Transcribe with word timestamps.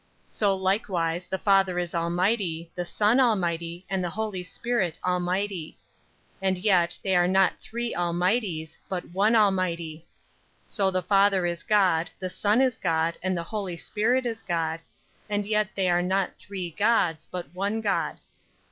13. 0.29 0.31
So 0.31 0.55
likewise 0.55 1.27
the 1.27 1.37
Father 1.37 1.77
is 1.77 1.93
almighty, 1.93 2.71
the 2.73 2.85
Son 2.87 3.19
almighty, 3.19 3.85
and 3.87 4.03
the 4.03 4.09
Holy 4.09 4.43
Spirit 4.43 4.97
almighty. 5.05 5.77
14. 6.39 6.47
And 6.47 6.57
yet 6.57 6.97
they 7.03 7.15
are 7.15 7.27
not 7.27 7.59
three 7.61 7.93
almighties, 7.93 8.79
but 8.89 9.11
one 9.11 9.35
almighty. 9.35 9.97
15. 10.63 10.63
So 10.65 10.89
the 10.89 11.03
Father 11.03 11.45
is 11.45 11.61
God, 11.61 12.09
the 12.17 12.31
Son 12.31 12.61
is 12.61 12.79
God, 12.79 13.19
and 13.21 13.37
the 13.37 13.43
Holy 13.43 13.77
Spirit 13.77 14.25
is 14.25 14.41
God; 14.41 14.79
16. 15.27 15.35
And 15.35 15.45
yet 15.45 15.67
they 15.75 15.87
are 15.87 16.01
not 16.01 16.31
three 16.39 16.71
Gods, 16.71 17.27
but 17.29 17.53
one 17.53 17.79
God. 17.79 18.17